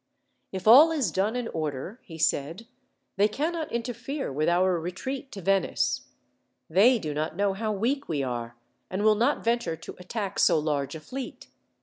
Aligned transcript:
"If 0.51 0.67
all 0.67 0.89
is 0.91 1.11
done 1.11 1.35
in 1.35 1.47
order," 1.49 1.99
he 2.01 2.17
said, 2.17 2.65
"they 3.17 3.27
cannot 3.27 3.71
interfere 3.71 4.33
with 4.33 4.49
our 4.49 4.79
retreat 4.79 5.31
to 5.33 5.41
Venice. 5.43 6.01
They 6.67 6.97
do 6.97 7.13
not 7.13 7.35
know 7.35 7.53
how 7.53 7.71
weak 7.71 8.09
we 8.09 8.23
are, 8.23 8.55
and 8.89 9.03
will 9.03 9.13
not 9.13 9.43
venture 9.43 9.75
to 9.75 9.95
attack 9.99 10.39
so 10.39 10.57
large 10.57 10.95
a 10.95 10.99
fleet. 11.01 11.49